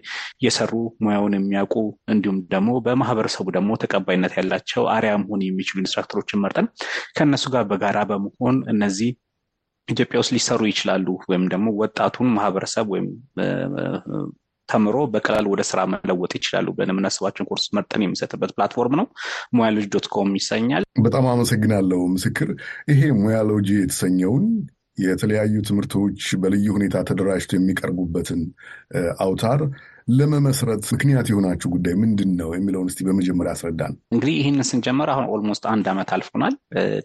[0.45, 0.73] የሰሩ
[1.05, 1.75] ሙያውን የሚያውቁ
[2.13, 6.69] እንዲሁም ደግሞ በማህበረሰቡ ደግሞ ተቀባይነት ያላቸው አርአያ መሆን የሚችሉ instructor ኦችን መርጠን
[7.17, 9.11] ከእነሱ ጋር በጋራ በመሆን እነዚህ
[9.87, 13.07] ኢትዮጵያ ውስጥ ሊሰሩ ይችላሉ ወይም ደግሞ ወጣቱን ማህበረሰብ ወይም
[14.69, 16.99] ተምሮ በቀላል ወደ ስራ መለወጥ ይችላሉ ብለን
[17.49, 19.07] ኮርስ መርጠን የሚሰጥበት platform ነው።
[19.53, 22.49] ሙያሎጂ ዶት ኮም ይሰኛል። በጣም አመሰግናለሁ ምስክር።
[22.91, 24.45] ይሄ ሙያሎጂ የተሰኘውን
[25.03, 28.41] የተለያዩ ትምህርቶች በልዩ ሁኔታ ተደራጅተው የሚቀርቡበትን
[29.21, 29.61] አውታር
[30.13, 35.65] ለመመስረት ምክንያት የሆናችሁ ጉዳይ ምንድን ነው የሚለውን እስቲ በመጀመሪያ አስረዳን። እንግዲህ ይህንን ስንጀምር አሁን almost
[35.71, 36.55] አንድ ዓመት አልፎናል።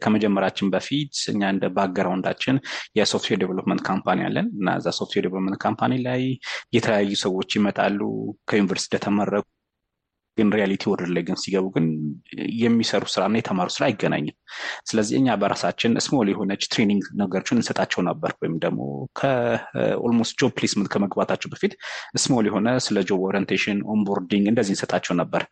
[0.04, 2.58] ከመጀመራችን በፊት እኛ እንደ background ኣችን
[2.98, 6.22] የ software development company አለን እና እዛ software development company ላይ
[6.76, 8.00] የተለያዩ ሰዎች ይመጣሉ
[8.50, 9.44] ከዩኒቨርሲቲ እንደተመረቁ
[10.38, 11.86] ግን real world ላይ ግን ሲገቡ ግን
[12.62, 14.36] የሚሰሩ ስራና የተማሩ ስራ አይገናኝም።
[14.88, 18.80] ስለዚህ እኛ በራሳችን small የሆነች training ነገሮችን እንሰጣቸው ነበር። ወይም ደግሞ
[19.20, 21.74] ከ almost job placement ከመግባታቸው በፊት
[22.18, 25.44] small የሆነ ስለ job orientation፣ onboarding እንደዚህ እንሰጣቸው ነበር።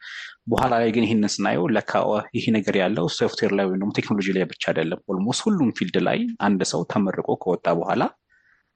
[0.47, 1.93] በኋላ ላይ ግን ይህንን ስናየው ለካ
[2.37, 6.19] ይሄ ነገር ያለው ሶፍትዌር ላይ ወይም ደግሞ ቴክኖሎጂ ላይ ብቻ አይደለም። almost ሁሉም field ላይ
[6.41, 8.03] አንድ ሰው ተመርቆ ከወጣ በኋላ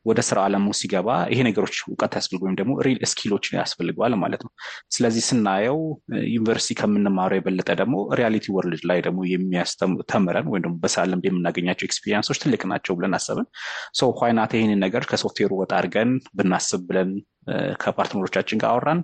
[0.09, 4.43] ወደ ስራ ዓለሙ ሲገባ ይሄ ነገሮች እውቀት ያስፈልግ ወይም ደግሞ real skill ኦች ያስፈልገዋል ማለት
[4.47, 4.53] ነው።
[4.97, 5.79] ስለዚህ ስናየው
[6.33, 12.26] ዩኒቨርሲቲ ከምንማረው የበለጠ ደግሞ reality world ላይ ደግሞ የሚያስተምረን ወይም ደግሞ በስራ ልምድ የምናገኛቸው experience
[12.26, 13.49] ኦች ትልቅ ናቸው ብለን አሰብን።
[13.95, 17.11] so why not ይህንን ነገር ከሶፍትዌሩ ወጣ አድርገን ብናስብ ብለን
[17.83, 19.01] ከ partner ኦቻችን ጋር አወራን።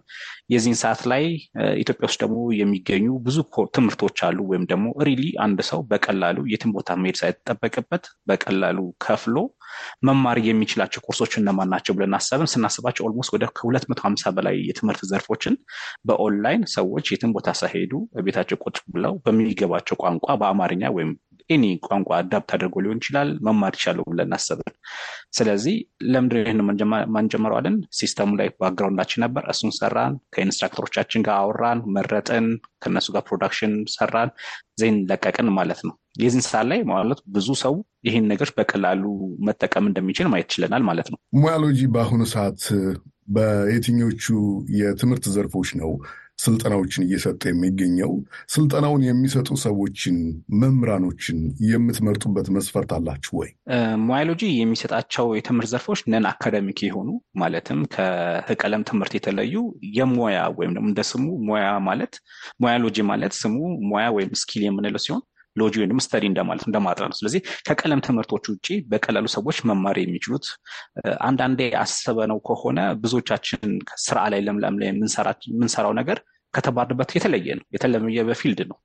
[0.52, 1.24] የዚህን ሰዓት ላይ
[1.80, 3.36] ኢትዮጵያ ውስጥ ደግሞ የሚገኙ ብዙ
[3.74, 9.36] ትምህርቶች አሉ። ወይም ደግሞ really አንድ ሰው በቀላሉ የትም ቦታ መሄድ ሳይጠበቅበት በቀላሉ ከፍሎ
[10.06, 15.02] መማር የሚችላቸው ኮርሶች እነማን ናቸው ብለን አሰብን። ስናስባቸው almost ወደ ከሁለት መቶ ሀምሳ በላይ የትምህርት
[15.10, 15.56] ዘርፎችን
[16.08, 17.92] በኦንላይን ሰዎች የትም ቦታ ሳይሄዱ
[18.26, 21.12] ቤታቸው ቁጭ ብለው በሚገባቸው ቋንቋ በአማርኛ ወይም
[21.50, 24.72] any ቋንቋ adapt አድርጎ ሊሆን ይችላል መማር ይችላሉ ብለን አሰብን።
[25.34, 26.60] ስለዚህ ለምንድን ይህን
[27.14, 27.76] የማንጀምረው አልን?
[27.98, 32.46] system ኡ ላይ background አችን ነበር። እሱን ሰራን፣ ከ instructor ኦቻችን ጋር አወራን፣ መረጥን፣
[32.82, 34.30] ከእነሱ ጋር production ሰራን፣
[34.80, 37.74] ዜን ለቀቅን ማለት ነው። የዚህን ሰዓት ላይ ማለት ብዙ ሰው
[38.08, 39.02] ይህን ነገሮች በቀላሉ
[39.48, 42.62] መጠቀም እንደሚችል ማየት ችለናል ማለት ነው። ሙያሎጂ በአሁኑ ሰዓት
[43.28, 44.24] በየትኞቹ
[44.78, 45.90] የትምህርት ዘርፎች ነው
[46.38, 48.12] ስልጠናዎችን እየሰጠ የሚገኘው?
[48.48, 50.16] ስልጠናውን የሚሰጡ ሰዎችን
[50.60, 53.50] መምህራኖችን የምትመርጡበት መስፈርት አላችሁ ወይ?
[54.04, 57.08] ሙያሎጂ የሚሰጣቸው የትምህርት ዘርፎች ነን አካዳሚክ የሆኑ
[57.42, 57.80] ማለትም
[58.48, 59.54] ከቀለም ትምህርት የተለዩ
[59.98, 62.14] የሙያ ወይም ደግሞ እንደ ስሙ ሙያ ማለት
[62.62, 63.56] ሙያሎጂ ማለት ስሙ
[63.90, 65.22] ሙያ ወይም ስኪል የምንለው ሲሆን
[65.56, 70.46] ሎጂ ወይም ስተዲ እንደማለት እንደማጥናት ነው። ስለዚህ ከቀለም ትምህርቶች ውጭ በቀላሉ ሰዎች መማር የሚችሉት
[71.24, 73.72] አንዳንዴ አስበነው ከሆነ ብዙዎቻችን
[74.04, 74.88] ስራ ላይ ለምለም ላይ
[75.50, 76.20] የምንሰራው ነገር
[76.54, 78.76] ከተማርንበት የተለየ ነው። የተለየ በፊልድ ነው።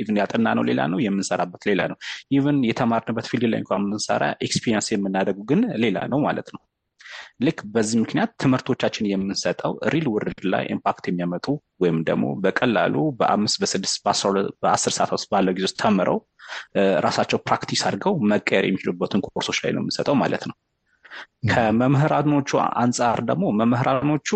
[0.00, 1.96] ኢቭን ያጠና ነው ሌላ ነው፣ የምንሰራበት ሌላ ነው።
[2.32, 6.60] ኢቭን የተማርንበት ፊልድ ላይ እንኳን የምንሰራ ኤክስፒሪንስ የምናደርጉ ግን ሌላ ነው ማለት ነው።
[7.40, 11.46] ልክ በዚህ ምክንያት ትምህርቶቻችን የምንሰጠው real world ላይ impact የሚያመጡ
[11.80, 13.98] ወይም ደግሞ በቀላሉ በአምስት በስድስት
[14.62, 16.18] በአስር ሰዓት ውስጥ ባለው ጊዜ ውስጥ ተምረው
[17.06, 20.56] ራሳቸው practice አድርገው መቀየር የሚችሉበትን ኮርሶች ላይ ነው የምንሰጠው ማለት ነው።
[21.50, 24.28] ከመምህራኖቹ አንጻር ደግሞ መምህራኖቹ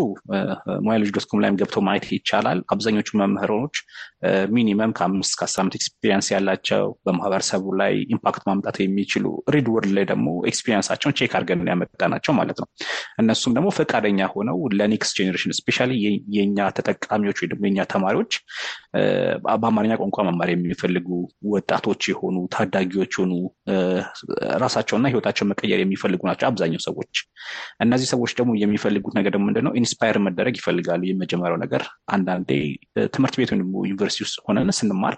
[0.84, 3.76] ሙያሎጂ dot com ላይም ገብቶ ማየት ይቻላል። አብዛኞቹ መምህራኖች
[4.55, 9.24] minimum ከአምስት እስከ አስራ ዓመት experience ያላቸው በማህበረሰቡ ላይ impact ማምጣት የሚችሉ
[9.55, 12.68] real world ላይ ደግሞ experience አቸውን check አድርገን ያመጣናቸው ማለት ነው።
[13.22, 15.92] እነሱም ደግሞ ፈቃደኛ ሆነው ለ next generation specially
[16.38, 18.32] የኛ ተጠቃሚዎች ወይ ደግሞ የኛ ተማሪዎች
[19.60, 21.08] በአማርኛ ቋንቋ መማር የሚፈልጉ
[21.52, 23.32] ወጣቶች የሆኑ ታዳጊዎች የሆኑ
[24.62, 27.14] ራሳቸውና ህይወታቸው መቀየር የሚፈልጉ ናቸው አብዛኛው ሰዎች።
[27.85, 29.72] እነዚህ ሰዎች ደግሞ የሚፈልጉት ነገር ደግሞ ምንድነው?
[29.81, 31.83] inspire መደረግ ይፈልጋሉ። የመጀመሪያው ነገር
[32.14, 32.50] አንዳንዴ
[33.14, 35.16] ትምህርት ቤት ወይም ዩኒቨርሲቲ ውስጥ ሆነን ስንማር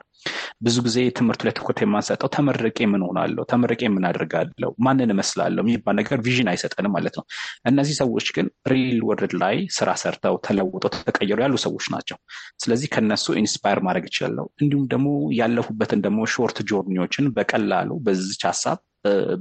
[0.64, 5.96] ብዙ ጊዜ ትምህርቱ ላይ ትኩረት የማንሰጠው ተመርቄ ምን ሆናለሁ፣ ተመርቄ ምን አድርጋለሁ፣ ማንን እመስላለሁ የሚባል
[6.00, 7.24] ነገር vision አይሰጠንም ማለት ነው።
[7.70, 12.18] እነዚህ ሰዎች ግን real world ላይ ስራ ሰርተው ተለውጠው ተቀየሩ ያሉ ሰዎች ናቸው።
[12.64, 15.08] ስለዚህ ከነሱ inspire ማድረግ ይችላለሁ። እንዲሁም ደግሞ
[15.40, 18.78] ያለፉበትን ደግሞ short journey ዎችን በቀላሉ በዚች ሀሳብ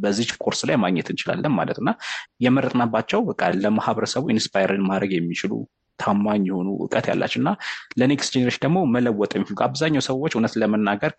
[0.01, 1.91] በዚች ኮርስ ላይ ማግኘት እንችላለን ማለት እና
[2.45, 5.53] የመረጥናቸው በቃ ለማህበረሰቡ inspire ን ማድረግ የሚችሉ
[5.99, 7.49] ታማኝ የሆኑ እውቀት ያላቸው እና
[7.99, 11.11] ለ next generation ደግሞ መለወጥ የሚፈልጉ አብዛኛው ሰዎች እውነት ለመናገር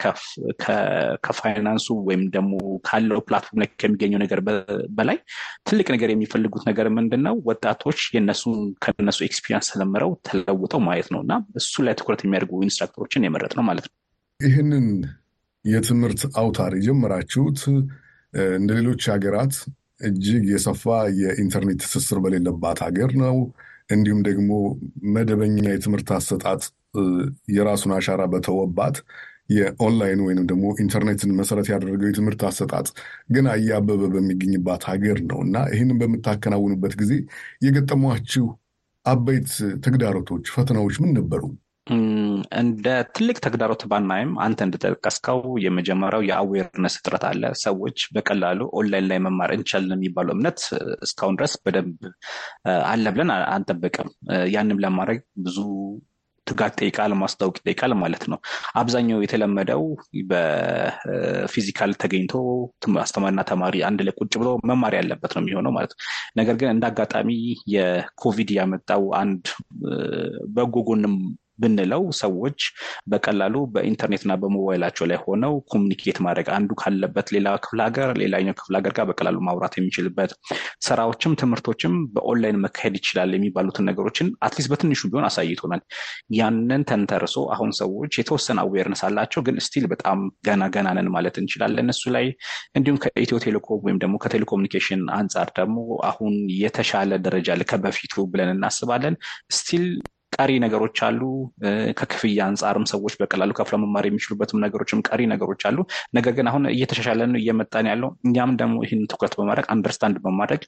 [1.24, 2.52] ከፋይናንሱ ወይም ደግሞ
[2.88, 4.40] ካለው platform ላይ ከሚገኘው ነገር
[4.98, 5.18] በላይ
[5.68, 7.36] ትልቅ ነገር የሚፈልጉት ነገር ምንድን ነው?
[7.50, 13.52] ወጣቶች የነሱን ከነሱ experience ተምረው ተለውጠው ማየት ነው እና እሱ ላይ ትኩረት የሚያደርጉ instructor ኦችን
[13.58, 13.94] የመረጥነው ማለት ነው።
[14.40, 14.86] ይህንን
[15.64, 17.60] የትምህርት አውታር የጀመራችሁት
[18.56, 19.54] እንደ ሌሎች ሀገራት
[20.00, 20.84] እጅግ የሰፋ
[21.20, 23.36] የኢንተርኔት ትስስር በሌለባት ሀገር ነው።
[23.90, 24.50] እንዲሁም ደግሞ
[25.14, 26.62] መደበኛ የትምህርት አሰጣጥ
[27.56, 28.96] የራሱን አሻራ በተወባት
[29.50, 32.86] የኦንላይን ወይንም ደግሞ ኢንተርኔትን መሰረት ያደረገው የትምህርት አሰጣጥ
[33.30, 37.12] ግን እያበበ በሚገኝባት ሀገር ነው እና ይህንን በምታከናውኑበት ጊዜ
[37.66, 38.46] የገጠሟችሁ
[39.06, 39.50] አበይት
[39.84, 41.42] ተግዳሮቶች፣ ፈተናዎች ምን ነበሩ?
[42.60, 49.18] እንደ ትልቅ ተግዳሮት ባናይም አንተ እንደጠቀስከው የመጀመሪያው የ awareness እጥረት አለ። ሰዎች በቀላሉ ኦንላይን ላይ
[49.26, 50.60] መማር እንችላለን የሚባለው እምነት
[51.06, 52.00] እስካሁን ድረስ በደንብ
[52.86, 54.10] አለ ብለን አንጠብቅም።
[54.54, 55.58] ያንም ለማድረግ ብዙ
[56.46, 58.38] ትጋት ጠይቃል፣ ማስታወቅ ይጠይቃል ማለት ነው።
[58.80, 59.82] አብዛኛው የተለመደው
[60.30, 62.34] በፊዚካል ተገኝቶ
[63.02, 66.00] አስተማሪና ተማሪ አንድ ላይ ቁጭ ብሎ መማር ያለበት ነው የሚሆነው ማለት ነው።
[66.36, 67.30] ነገር ግን እንደ አጋጣሚ
[67.74, 69.44] የኮቪድ ያመጣው አንድ
[70.56, 71.16] በጎ ጎንም
[71.58, 72.58] ብንለው ሰዎች
[73.10, 78.94] በቀላሉ በኢንተርኔትና በሞባይላቸው ላይ ሆነው ኮሚኒኬት ማድረግ አንዱ ካለበት ሌላ ክፍለ ሀገር ሌላኛው ክፍለ ሀገር
[78.98, 80.32] ጋር በቀላሉ ማውራት የሚችልበት
[80.86, 85.82] ስራዎችም ትምህርቶችም በኦንላይን መካሄድ ይችላል የሚባሉትን ነገሮችን at least በትንሹ ቢሆን አሳይቶናል።
[86.38, 92.04] ያንን ተንተርሶ አሁን ሰዎች የተወሰነ awareness አላቸው፣ ግን still በጣም ገና ገና ማለት እንችላለን እሱ
[92.16, 92.26] ላይ
[92.78, 95.76] እንዲሁም ከኢትዮ ቴሌኮም ወይም ደግሞ ከቴሌኮሙኒኬሽን አንጻር ደግሞ
[96.10, 99.14] አሁን የተሻለ ደረጃ ከበፊቱ ብለን እናስባለን
[99.56, 99.84] still
[100.36, 101.20] ቀሪ ነገሮች አሉ።
[101.98, 105.78] ከክፍያ አንጻርም ሰዎች በቀላሉ ከፍለው መማር የሚችሉበትም ነገሮችም ቀሪ ነገሮች አሉ።
[106.16, 110.62] ነገር ግን አሁን እየተሻሻለ ነው እየመጣን ያለው። እኛም ደግሞ ይህን ትኩረት በማድረግ understand በማድረግ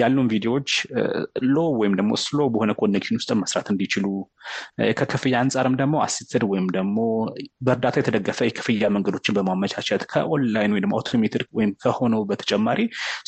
[0.00, 0.70] ያሉን ቪዲዮዎች
[1.48, 4.06] low ወይም ደግሞ slow በሆነ connection ውስጥ መስራት እንዲችሉ
[4.98, 6.98] ከክፍያ አንጻርም ደግሞ assisted ወይም ደግሞ
[7.66, 12.80] በእርዳታ የተደገፈ የክፍያ መንገዶችን በማመቻቸት ከኦንላይን ወይም automated ወይም ከሆነው በተጨማሪ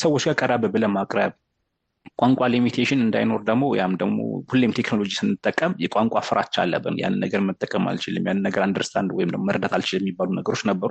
[0.03, 1.33] ሰዎች ጋር ቀረብ ብለን ማቅረብ
[2.19, 4.17] ቋንቋ limitation እንዳይኖር ደግሞ ያም ደግሞ
[4.51, 9.45] ሁሌም ቴክኖሎጂ ስንጠቀም የቋንቋ ፍራቻ አለብን። ያንን ነገር መጠቀም አልችልም፣ ያንን ነገር understand ወይም ደግሞ
[9.51, 10.91] መረዳት አልችልም የሚባሉ ነገሮች ነበሩ።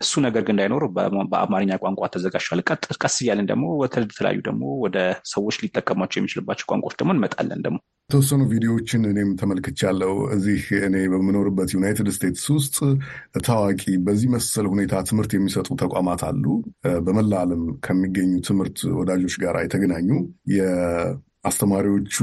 [0.00, 0.84] እሱ ነገር ግን እንዳይኖር
[1.32, 2.62] በአማርኛ ቋንቋ ተዘጋጅቷል።
[3.00, 4.98] ቀስ እያለን ደግሞ ወደተለያዩ ደግሞ ወደ
[5.34, 7.78] ሰዎች ሊጠቀሟቸው የሚችልባቸው ቋንቋዎች ደግሞ እንመጣለን። ደግሞ
[8.10, 12.76] የተወሰኑ ቪዲዮዎችን እኔም ተመልክቻለሁ። እዚህ እኔ በምኖርበት ዩናይትድ ስቴትስ ውስጥ
[13.46, 16.44] ታዋቂ በዚህ መሰል ሁኔታ ትምህርት የሚሰጡ ተቋማት አሉ።
[17.06, 20.10] በመላ ዓለም ከሚገኙ ትምህርት ወዳጆች ጋር የተገናኙ
[20.54, 22.14] የአስተማሪዎቹ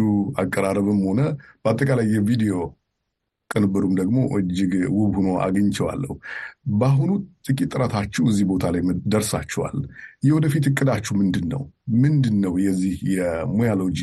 [0.43, 1.21] አቀራረብም ሆነ
[1.63, 2.55] በአጠቃላይ የቪዲዮ
[3.51, 6.13] ቅንብሩም ደግሞ እጅግ ውብ ሆኖ አግኝቸዋለሁ።
[6.79, 7.11] በአሁኑ
[7.47, 9.77] ጥቂት ጥረታችሁ እዚህ ቦታ ላይ ደርሳችኋል።
[10.23, 11.63] የወደፊት እቅዳችሁ ምንድን ነው?
[11.99, 13.99] ምንድን ነው የዚህ የሙያሎጂ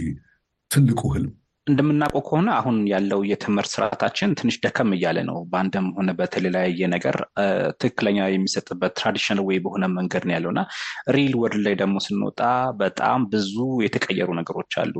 [0.70, 1.34] ትልቁ ህልም?
[1.66, 7.16] እንደምናውቀው ከሆነ አሁን ያለው የትምህርት ስርዓታችን ትንሽ ደከም እያለ ነው። በአንድም ሆነ በተለያየ ነገር
[7.80, 10.52] ትክክለኛ የሚሰጥበት traditional ወይ በሆነ መንገድ ነው ያለው
[11.16, 12.40] real world ላይ ደግሞ ስንወጣ
[12.80, 13.54] በጣም ብዙ
[13.86, 14.94] የተቀየሩ ነገሮች አሉ።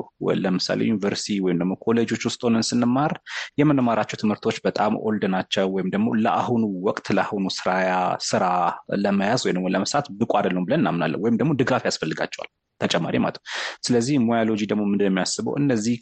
[0.44, 3.14] ለምሳሌ ዩኒቨርሲቲ ወይም ደግሞ ኮሌጆች ውስጥ ሆነን ስንማር
[3.60, 7.44] የምንማራቸው ትምህርቶች በጣም old ናቸው፣ ወይም ደግሞ ለአሁኑ ወቅት ለአሁኑ
[8.30, 8.44] ስራ
[9.04, 12.50] ለመያዝ ወይም ደግሞ ለመስራት ብቁ አይደሉም ብለን እናምናለን። ወይም ደግሞ ድጋፍ ያስፈልጋቸዋል
[12.82, 13.44] ተጨማሪ ማለት ነው።
[13.86, 15.94] ስለዚህ ሙያሎጂ ደግሞ ምንድን የሚያስበው እነዚህ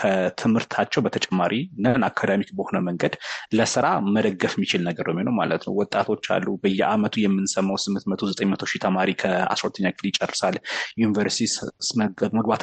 [0.00, 1.52] ከትምህርታቸው በተጨማሪ
[1.84, 3.14] non academic በሆነ መንገድ
[3.58, 8.48] ለስራ መደገፍ የሚችል ነገር ነው የሚሆነው ማለት ነው። ወጣቶች አሉ። በየአመቱ የምንሰማው ስምንት መቶ ዘጠኝ
[8.52, 10.56] መቶ ሺህ ተማሪ ከአስራ ሁለተኛ ክፍል ይጨርሳል።
[11.02, 11.38] ዩኒቨርሲቲ
[12.38, 12.62] መግባት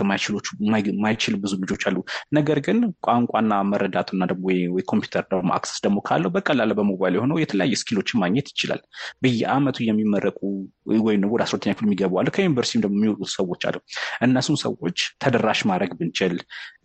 [0.90, 1.98] የማይችል ብዙ ልጆች አሉ።
[2.38, 4.46] ነገር ግን ቋንቋና መረዳቱና ደግሞ
[4.90, 8.82] ኮምፒውተር ደግሞ access ደግሞ ካለው በቀላል በሞባይል የሆነው የተለያዩ skill ኦችን ማግኘት ይችላል።
[9.24, 10.40] በየአመቱ የሚመረቁ
[11.08, 13.78] ወይም ወደ አስራ ሁለተኛ ክፍል የሚገቡ አሉ። ከዩኒቨርሲቲ ደግሞ የሚወጡ ሰዎች አሉ።
[14.22, 16.36] እነሱን ሰዎች ተደራሽ ማድረግ ብንችል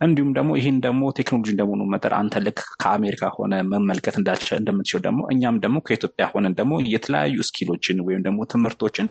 [0.05, 5.61] እንዲሁም ደግሞ ይህን ደግሞ ቴክኖሎጂ እንደመሆኑ መጠን አንተ ልክ ከአሜሪካ ሆነ መመልከት እንደምትችል ደግሞ እኛም
[5.63, 9.07] ደግሞ ከኢትዮጵያ ሆነን ደግሞ የተለያዩ skill ኦችን ወይም ደግሞ ትምህርቶችን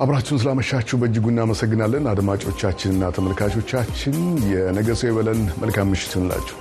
[0.00, 4.16] አብራችሁን ስላመሻችሁ በእጅጉ እናመሰግናለን። አድማጮቻችንና ተመልካቾቻችን
[4.50, 6.56] የነገ ሰው ይበለን። መልካም ምሽት ይሁንላችሁ።